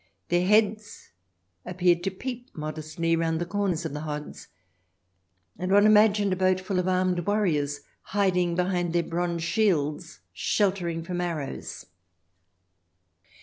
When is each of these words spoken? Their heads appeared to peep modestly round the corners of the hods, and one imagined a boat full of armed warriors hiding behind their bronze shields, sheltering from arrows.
Their 0.29 0.47
heads 0.47 1.11
appeared 1.63 2.03
to 2.05 2.09
peep 2.09 2.49
modestly 2.57 3.15
round 3.15 3.39
the 3.39 3.45
corners 3.45 3.85
of 3.85 3.93
the 3.93 3.99
hods, 4.01 4.47
and 5.59 5.71
one 5.71 5.85
imagined 5.85 6.33
a 6.33 6.35
boat 6.35 6.59
full 6.59 6.79
of 6.79 6.87
armed 6.87 7.19
warriors 7.27 7.81
hiding 8.05 8.55
behind 8.55 8.93
their 8.93 9.03
bronze 9.03 9.43
shields, 9.43 10.21
sheltering 10.33 11.03
from 11.03 11.21
arrows. 11.21 11.85